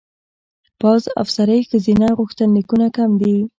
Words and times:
پوځ 0.79 1.03
افسرۍ 1.21 1.59
ښځینه 1.69 2.07
غوښتنلیکونه 2.17 2.87
کم 2.97 3.11
دي. 3.21 3.35